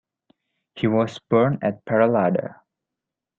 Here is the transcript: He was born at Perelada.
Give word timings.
He 0.73 0.87
was 0.87 1.19
born 1.29 1.59
at 1.61 1.85
Perelada. 1.85 2.61